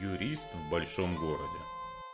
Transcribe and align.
Юрист 0.00 0.50
в 0.54 0.70
большом 0.70 1.16
городе. 1.16 1.58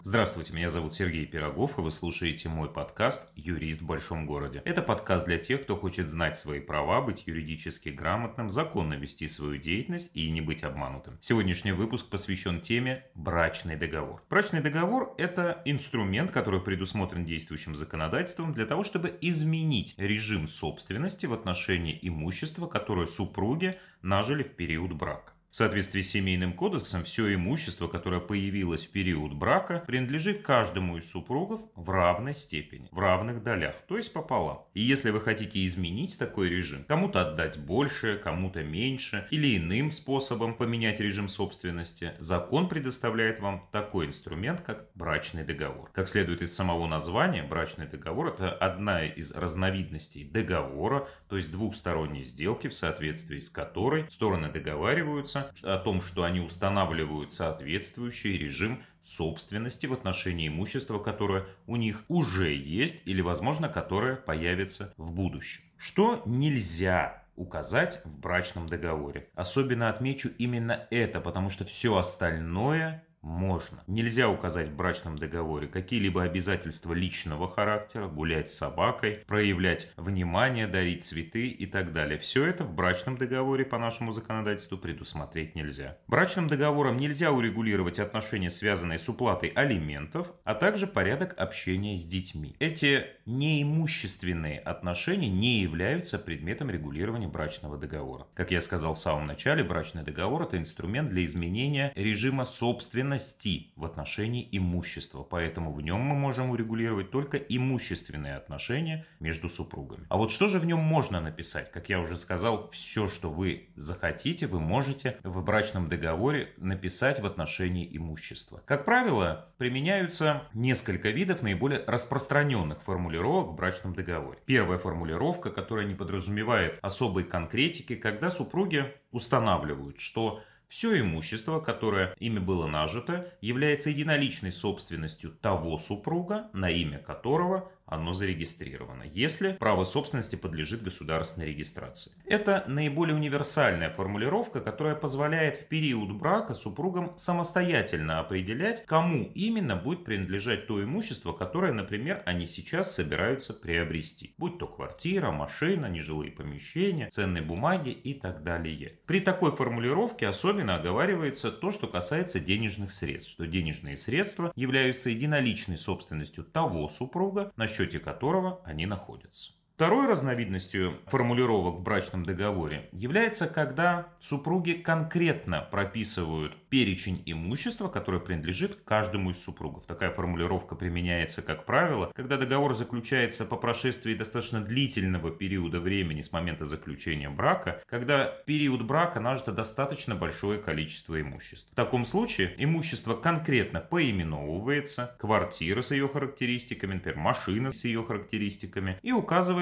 Здравствуйте, 0.00 0.52
меня 0.52 0.70
зовут 0.70 0.94
Сергей 0.94 1.26
Пирогов, 1.26 1.78
и 1.78 1.80
вы 1.80 1.90
слушаете 1.90 2.48
мой 2.48 2.70
подкаст 2.70 3.28
«Юрист 3.34 3.82
в 3.82 3.86
большом 3.86 4.24
городе». 4.24 4.62
Это 4.64 4.80
подкаст 4.80 5.26
для 5.26 5.36
тех, 5.36 5.62
кто 5.62 5.76
хочет 5.76 6.06
знать 6.06 6.38
свои 6.38 6.60
права, 6.60 7.02
быть 7.02 7.24
юридически 7.26 7.88
грамотным, 7.88 8.50
законно 8.50 8.94
вести 8.94 9.26
свою 9.26 9.56
деятельность 9.56 10.10
и 10.14 10.30
не 10.30 10.40
быть 10.40 10.62
обманутым. 10.62 11.18
Сегодняшний 11.20 11.72
выпуск 11.72 12.08
посвящен 12.08 12.60
теме 12.60 13.04
«Брачный 13.14 13.76
договор». 13.76 14.22
Брачный 14.30 14.60
договор– 14.60 15.14
это 15.18 15.60
инструмент, 15.64 16.30
который 16.30 16.60
предусмотрен 16.60 17.24
действующим 17.24 17.74
законодательством 17.74 18.52
для 18.52 18.66
того, 18.66 18.84
чтобы 18.84 19.18
изменить 19.20 19.94
режим 19.98 20.46
собственности 20.46 21.26
в 21.26 21.32
отношении 21.32 21.98
имущества, 22.00 22.68
которое 22.68 23.06
супруги 23.06 23.76
нажили 24.02 24.44
в 24.44 24.54
период 24.54 24.92
брака. 24.92 25.32
В 25.56 25.58
соответствии 25.58 26.02
с 26.02 26.10
Семейным 26.10 26.52
кодексом, 26.52 27.02
все 27.04 27.34
имущество, 27.34 27.88
которое 27.88 28.20
появилось 28.20 28.86
в 28.86 28.90
период 28.90 29.32
брака, 29.32 29.82
принадлежит 29.86 30.42
каждому 30.42 30.98
из 30.98 31.10
супругов 31.10 31.62
в 31.74 31.88
равной 31.88 32.34
степени, 32.34 32.88
в 32.90 32.98
равных 32.98 33.42
долях, 33.42 33.74
то 33.88 33.96
есть 33.96 34.12
пополам. 34.12 34.66
И 34.74 34.82
если 34.82 35.08
вы 35.08 35.22
хотите 35.22 35.64
изменить 35.64 36.18
такой 36.18 36.50
режим, 36.50 36.84
кому-то 36.84 37.22
отдать 37.22 37.56
больше, 37.56 38.20
кому-то 38.22 38.62
меньше, 38.62 39.26
или 39.30 39.56
иным 39.56 39.92
способом 39.92 40.52
поменять 40.52 41.00
режим 41.00 41.26
собственности, 41.26 42.12
закон 42.18 42.68
предоставляет 42.68 43.40
вам 43.40 43.66
такой 43.72 44.08
инструмент, 44.08 44.60
как 44.60 44.90
брачный 44.94 45.44
договор. 45.44 45.90
Как 45.94 46.10
следует 46.10 46.42
из 46.42 46.54
самого 46.54 46.86
названия, 46.86 47.42
брачный 47.42 47.86
договор– 47.86 48.26
это 48.34 48.50
одна 48.52 49.06
из 49.06 49.30
разновидностей 49.32 50.24
договора, 50.24 51.08
то 51.30 51.38
есть 51.38 51.50
двухсторонней 51.50 52.24
сделки, 52.24 52.68
в 52.68 52.74
соответствии 52.74 53.38
с 53.38 53.48
которой 53.48 54.04
стороны 54.10 54.52
договариваются 54.52 55.45
о 55.62 55.78
том, 55.78 56.02
что 56.02 56.24
они 56.24 56.40
устанавливают 56.40 57.32
соответствующий 57.32 58.36
режим 58.38 58.82
собственности 59.00 59.86
в 59.86 59.92
отношении 59.92 60.48
имущества, 60.48 60.98
которое 60.98 61.46
у 61.66 61.76
них 61.76 62.02
уже 62.08 62.52
есть 62.52 63.02
или, 63.04 63.20
возможно, 63.20 63.68
которое 63.68 64.16
появится 64.16 64.92
в 64.96 65.12
будущем. 65.12 65.62
Что 65.76 66.22
нельзя 66.26 67.22
указать 67.36 68.00
в 68.04 68.18
брачном 68.18 68.68
договоре. 68.68 69.28
Особенно 69.34 69.90
отмечу 69.90 70.30
именно 70.38 70.86
это, 70.90 71.20
потому 71.20 71.50
что 71.50 71.64
все 71.64 71.96
остальное 71.96 73.04
можно. 73.26 73.82
Нельзя 73.88 74.28
указать 74.28 74.68
в 74.68 74.76
брачном 74.76 75.18
договоре 75.18 75.66
какие-либо 75.66 76.22
обязательства 76.22 76.92
личного 76.92 77.48
характера, 77.48 78.06
гулять 78.06 78.50
с 78.50 78.54
собакой, 78.54 79.24
проявлять 79.26 79.88
внимание, 79.96 80.68
дарить 80.68 81.04
цветы 81.04 81.48
и 81.48 81.66
так 81.66 81.92
далее. 81.92 82.18
Все 82.18 82.46
это 82.46 82.62
в 82.62 82.72
брачном 82.72 83.18
договоре 83.18 83.64
по 83.64 83.78
нашему 83.78 84.12
законодательству 84.12 84.78
предусмотреть 84.78 85.56
нельзя. 85.56 85.98
Брачным 86.06 86.46
договором 86.46 86.96
нельзя 86.96 87.32
урегулировать 87.32 87.98
отношения, 87.98 88.50
связанные 88.50 89.00
с 89.00 89.08
уплатой 89.08 89.48
алиментов, 89.48 90.32
а 90.44 90.54
также 90.54 90.86
порядок 90.86 91.34
общения 91.36 91.98
с 91.98 92.06
детьми. 92.06 92.54
Эти 92.60 93.06
неимущественные 93.26 94.60
отношения 94.60 95.28
не 95.28 95.60
являются 95.62 96.20
предметом 96.20 96.70
регулирования 96.70 97.26
брачного 97.26 97.76
договора. 97.76 98.28
Как 98.34 98.52
я 98.52 98.60
сказал 98.60 98.94
в 98.94 99.00
самом 99.00 99.26
начале, 99.26 99.64
брачный 99.64 100.04
договор– 100.04 100.42
это 100.44 100.58
инструмент 100.58 101.08
для 101.08 101.24
изменения 101.24 101.92
режима 101.96 102.44
собственности 102.44 103.15
ценности 103.16 103.72
в 103.76 103.84
отношении 103.84 104.48
имущества, 104.52 105.22
поэтому 105.22 105.72
в 105.72 105.80
нем 105.80 106.00
мы 106.00 106.14
можем 106.14 106.50
урегулировать 106.50 107.10
только 107.10 107.36
имущественные 107.36 108.36
отношения 108.36 109.06
между 109.20 109.48
супругами. 109.48 110.06
А 110.08 110.16
вот 110.16 110.30
что 110.30 110.48
же 110.48 110.58
в 110.58 110.66
нем 110.66 110.80
можно 110.80 111.20
написать? 111.20 111.70
Как 111.70 111.88
я 111.88 112.00
уже 112.00 112.16
сказал, 112.18 112.70
все, 112.70 113.08
что 113.08 113.30
вы 113.30 113.68
захотите, 113.76 114.46
вы 114.46 114.60
можете 114.60 115.16
в 115.22 115.42
брачном 115.42 115.88
договоре 115.88 116.52
написать 116.56 117.20
в 117.20 117.26
отношении 117.26 117.88
имущества. 117.96 118.62
Как 118.64 118.84
правило, 118.84 119.48
применяются 119.58 120.42
несколько 120.54 121.10
видов 121.10 121.42
наиболее 121.42 121.82
распространенных 121.86 122.82
формулировок 122.82 123.52
в 123.52 123.56
брачном 123.56 123.94
договоре. 123.94 124.38
Первая 124.46 124.78
формулировка, 124.78 125.50
которая 125.50 125.86
не 125.86 125.94
подразумевает 125.94 126.78
особой 126.82 127.24
конкретики, 127.24 127.96
когда 127.96 128.30
супруги 128.30 128.92
устанавливают, 129.12 130.00
что 130.00 130.42
все 130.68 130.98
имущество, 131.00 131.60
которое 131.60 132.14
ими 132.18 132.38
было 132.38 132.66
нажито, 132.66 133.32
является 133.40 133.90
единоличной 133.90 134.52
собственностью 134.52 135.30
того 135.30 135.78
супруга, 135.78 136.50
на 136.52 136.70
имя 136.70 136.98
которого 136.98 137.70
оно 137.86 138.12
зарегистрировано, 138.12 139.04
если 139.04 139.52
право 139.52 139.84
собственности 139.84 140.36
подлежит 140.36 140.82
государственной 140.82 141.46
регистрации. 141.46 142.12
Это 142.24 142.64
наиболее 142.66 143.14
универсальная 143.14 143.90
формулировка, 143.90 144.60
которая 144.60 144.96
позволяет 144.96 145.56
в 145.56 145.66
период 145.66 146.12
брака 146.12 146.54
супругам 146.54 147.16
самостоятельно 147.16 148.18
определять, 148.18 148.84
кому 148.86 149.30
именно 149.34 149.76
будет 149.76 150.04
принадлежать 150.04 150.66
то 150.66 150.82
имущество, 150.82 151.32
которое, 151.32 151.72
например, 151.72 152.22
они 152.26 152.46
сейчас 152.46 152.94
собираются 152.94 153.54
приобрести. 153.54 154.34
Будь 154.36 154.58
то 154.58 154.66
квартира, 154.66 155.30
машина, 155.30 155.86
нежилые 155.86 156.32
помещения, 156.32 157.08
ценные 157.08 157.42
бумаги 157.42 157.90
и 157.90 158.14
так 158.14 158.42
далее. 158.42 158.98
При 159.06 159.20
такой 159.20 159.52
формулировке 159.52 160.26
особенно 160.26 160.74
оговаривается 160.74 161.52
то, 161.52 161.70
что 161.70 161.86
касается 161.86 162.40
денежных 162.40 162.90
средств, 162.90 163.30
что 163.30 163.46
денежные 163.46 163.96
средства 163.96 164.52
являются 164.56 165.10
единоличной 165.10 165.78
собственностью 165.78 166.42
того 166.42 166.88
супруга, 166.88 167.52
на 167.56 167.68
счете 167.76 168.00
которого 168.00 168.62
они 168.64 168.86
находятся. 168.86 169.52
Второй 169.76 170.06
разновидностью 170.06 171.00
формулировок 171.06 171.80
в 171.80 171.82
брачном 171.82 172.24
договоре 172.24 172.88
является, 172.92 173.46
когда 173.46 174.06
супруги 174.20 174.72
конкретно 174.72 175.68
прописывают 175.70 176.56
перечень 176.70 177.22
имущества, 177.26 177.88
которое 177.88 178.20
принадлежит 178.20 178.78
каждому 178.86 179.32
из 179.32 179.44
супругов. 179.44 179.84
Такая 179.84 180.10
формулировка 180.12 180.76
применяется, 180.76 181.42
как 181.42 181.66
правило, 181.66 182.10
когда 182.14 182.38
договор 182.38 182.74
заключается 182.74 183.44
по 183.44 183.56
прошествии 183.56 184.14
достаточно 184.14 184.62
длительного 184.62 185.30
периода 185.30 185.78
времени 185.78 186.22
с 186.22 186.32
момента 186.32 186.64
заключения 186.64 187.28
брака, 187.28 187.82
когда 187.86 188.24
период 188.46 188.80
брака 188.80 189.20
нажито 189.20 189.52
достаточно 189.52 190.14
большое 190.14 190.58
количество 190.58 191.20
имущества. 191.20 191.72
В 191.72 191.76
таком 191.76 192.06
случае 192.06 192.54
имущество 192.56 193.14
конкретно 193.14 193.80
поименовывается, 193.80 195.14
квартира 195.18 195.82
с 195.82 195.90
ее 195.90 196.08
характеристиками, 196.08 196.94
например, 196.94 197.18
машина 197.18 197.72
с 197.72 197.84
ее 197.84 198.02
характеристиками, 198.02 198.98
и 199.02 199.12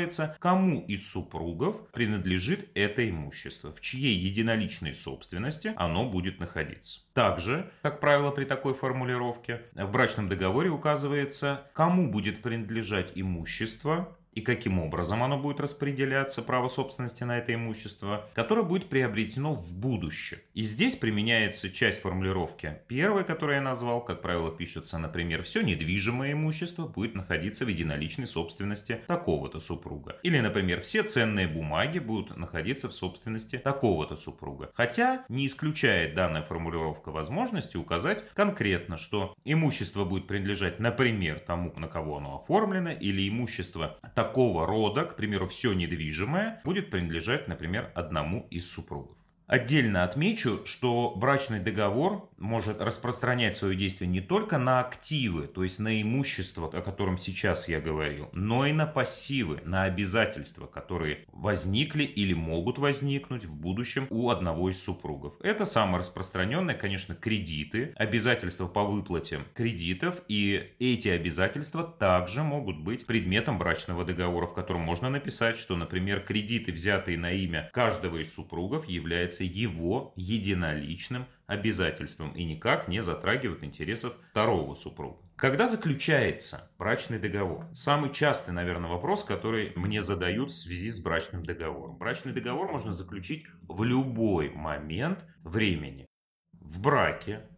указывается, 0.04 0.36
кому 0.40 0.84
из 0.86 1.10
супругов 1.10 1.88
принадлежит 1.90 2.68
это 2.74 3.08
имущество, 3.08 3.72
в 3.72 3.80
чьей 3.80 4.16
единоличной 4.16 4.94
собственности 4.94 5.72
оно 5.76 6.08
будет 6.08 6.40
находиться. 6.40 7.00
Также, 7.14 7.70
как 7.82 8.00
правило, 8.00 8.30
при 8.30 8.44
такой 8.44 8.74
формулировке 8.74 9.62
в 9.74 9.90
брачном 9.90 10.28
договоре 10.28 10.70
указывается, 10.70 11.70
кому 11.72 12.10
будет 12.10 12.42
принадлежать 12.42 13.12
имущество, 13.14 14.16
и 14.34 14.40
каким 14.40 14.78
образом 14.80 15.22
оно 15.22 15.38
будет 15.38 15.60
распределяться, 15.60 16.42
право 16.42 16.68
собственности 16.68 17.24
на 17.24 17.38
это 17.38 17.54
имущество, 17.54 18.28
которое 18.34 18.62
будет 18.62 18.88
приобретено 18.88 19.54
в 19.54 19.72
будущем. 19.72 20.38
И 20.54 20.62
здесь 20.62 20.96
применяется 20.96 21.70
часть 21.70 22.00
формулировки. 22.00 22.78
Первая, 22.88 23.24
которую 23.24 23.56
я 23.56 23.62
назвал, 23.62 24.04
как 24.04 24.22
правило, 24.22 24.50
пишется, 24.50 24.98
например, 24.98 25.42
все 25.44 25.62
недвижимое 25.62 26.32
имущество 26.32 26.86
будет 26.86 27.14
находиться 27.14 27.64
в 27.64 27.68
единоличной 27.68 28.26
собственности 28.26 29.00
такого-то 29.06 29.60
супруга. 29.60 30.18
Или, 30.22 30.40
например, 30.40 30.80
все 30.80 31.02
ценные 31.02 31.46
бумаги 31.46 32.00
будут 32.00 32.36
находиться 32.36 32.88
в 32.88 32.92
собственности 32.92 33.58
такого-то 33.58 34.16
супруга. 34.16 34.70
Хотя 34.74 35.24
не 35.28 35.46
исключает 35.46 36.14
данная 36.14 36.42
формулировка 36.42 37.10
возможности 37.10 37.76
указать 37.76 38.24
конкретно, 38.34 38.96
что 38.96 39.34
имущество 39.44 40.04
будет 40.04 40.26
принадлежать, 40.26 40.80
например, 40.80 41.38
тому, 41.38 41.72
на 41.76 41.86
кого 41.86 42.18
оно 42.18 42.40
оформлено, 42.40 42.90
или 42.90 43.28
имущество 43.28 43.98
такого 44.14 44.23
рода, 44.66 45.04
к 45.04 45.16
примеру, 45.16 45.46
все 45.46 45.72
недвижимое, 45.72 46.60
будет 46.64 46.90
принадлежать, 46.90 47.48
например, 47.48 47.90
одному 47.94 48.46
из 48.50 48.70
супругов. 48.70 49.16
Отдельно 49.46 50.04
отмечу, 50.04 50.62
что 50.64 51.12
брачный 51.14 51.60
договор 51.60 52.30
может 52.44 52.80
распространять 52.80 53.54
свое 53.54 53.74
действие 53.74 54.08
не 54.08 54.20
только 54.20 54.58
на 54.58 54.80
активы, 54.80 55.46
то 55.46 55.64
есть 55.64 55.80
на 55.80 56.00
имущество, 56.00 56.68
о 56.68 56.82
котором 56.82 57.18
сейчас 57.18 57.68
я 57.68 57.80
говорил, 57.80 58.28
но 58.32 58.66
и 58.66 58.72
на 58.72 58.86
пассивы, 58.86 59.60
на 59.64 59.84
обязательства, 59.84 60.66
которые 60.66 61.24
возникли 61.32 62.04
или 62.04 62.34
могут 62.34 62.78
возникнуть 62.78 63.44
в 63.44 63.56
будущем 63.56 64.06
у 64.10 64.28
одного 64.30 64.70
из 64.70 64.82
супругов. 64.82 65.34
Это 65.40 65.64
самое 65.64 65.98
распространенное, 65.98 66.74
конечно, 66.74 67.14
кредиты, 67.14 67.92
обязательства 67.96 68.66
по 68.66 68.84
выплате 68.84 69.40
кредитов, 69.54 70.20
и 70.28 70.72
эти 70.78 71.08
обязательства 71.08 71.82
также 71.82 72.42
могут 72.42 72.78
быть 72.78 73.06
предметом 73.06 73.58
брачного 73.58 74.04
договора, 74.04 74.46
в 74.46 74.54
котором 74.54 74.82
можно 74.82 75.08
написать, 75.08 75.56
что, 75.56 75.76
например, 75.76 76.20
кредиты, 76.20 76.72
взятые 76.72 77.16
на 77.16 77.32
имя 77.32 77.70
каждого 77.72 78.18
из 78.18 78.34
супругов, 78.34 78.86
являются 78.86 79.44
его 79.44 80.12
единоличным 80.16 81.26
обязательством 81.46 82.32
и 82.32 82.44
никак 82.44 82.88
не 82.88 83.02
затрагивает 83.02 83.64
интересов 83.64 84.14
второго 84.30 84.74
супруга. 84.74 85.18
Когда 85.36 85.66
заключается 85.66 86.70
брачный 86.78 87.18
договор? 87.18 87.66
Самый 87.72 88.12
частый, 88.12 88.54
наверное, 88.54 88.88
вопрос, 88.88 89.24
который 89.24 89.72
мне 89.74 90.00
задают 90.00 90.50
в 90.50 90.54
связи 90.54 90.90
с 90.90 91.00
брачным 91.00 91.44
договором. 91.44 91.98
Брачный 91.98 92.32
договор 92.32 92.70
можно 92.70 92.92
заключить 92.92 93.44
в 93.62 93.82
любой 93.82 94.50
момент 94.50 95.24
времени. 95.42 96.06
В 96.52 96.80
браке, 96.80 97.48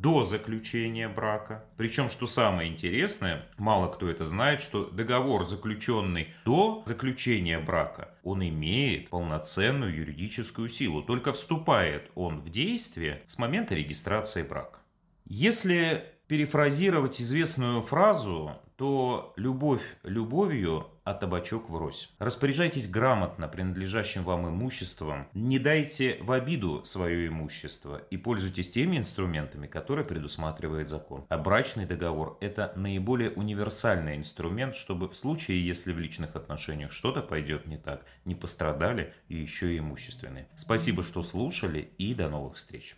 до 0.00 0.24
заключения 0.24 1.08
брака. 1.08 1.64
Причем, 1.76 2.08
что 2.10 2.26
самое 2.26 2.70
интересное, 2.70 3.46
мало 3.58 3.88
кто 3.88 4.08
это 4.08 4.26
знает, 4.26 4.60
что 4.60 4.86
договор, 4.86 5.44
заключенный 5.44 6.28
до 6.44 6.82
заключения 6.86 7.58
брака, 7.58 8.14
он 8.22 8.42
имеет 8.42 9.10
полноценную 9.10 9.94
юридическую 9.94 10.68
силу. 10.68 11.02
Только 11.02 11.32
вступает 11.32 12.10
он 12.14 12.40
в 12.40 12.48
действие 12.48 13.22
с 13.26 13.38
момента 13.38 13.74
регистрации 13.74 14.42
брака. 14.42 14.80
Если 15.24 16.04
перефразировать 16.26 17.20
известную 17.20 17.82
фразу, 17.82 18.52
то 18.76 19.32
любовь 19.36 19.84
любовью, 20.02 20.86
а 21.04 21.14
табачок 21.14 21.68
врозь. 21.70 22.10
Распоряжайтесь 22.18 22.88
грамотно 22.88 23.48
принадлежащим 23.48 24.24
вам 24.24 24.48
имуществом, 24.48 25.28
не 25.34 25.58
дайте 25.58 26.18
в 26.20 26.32
обиду 26.32 26.84
свое 26.84 27.28
имущество 27.28 28.02
и 28.10 28.16
пользуйтесь 28.16 28.70
теми 28.70 28.98
инструментами, 28.98 29.66
которые 29.66 30.04
предусматривает 30.04 30.88
закон. 30.88 31.24
А 31.28 31.38
брачный 31.38 31.86
договор– 31.86 32.38
это 32.40 32.72
наиболее 32.76 33.30
универсальный 33.30 34.16
инструмент, 34.16 34.74
чтобы 34.74 35.08
в 35.08 35.16
случае, 35.16 35.66
если 35.66 35.92
в 35.92 35.98
личных 35.98 36.36
отношениях 36.36 36.92
что-то 36.92 37.22
пойдет 37.22 37.66
не 37.66 37.76
так, 37.76 38.04
не 38.24 38.34
пострадали 38.34 39.12
и 39.28 39.36
еще 39.36 39.74
и 39.74 39.78
имущественные. 39.78 40.48
Спасибо, 40.54 41.02
что 41.02 41.22
слушали 41.22 41.90
и 41.98 42.14
до 42.14 42.28
новых 42.28 42.56
встреч. 42.56 42.96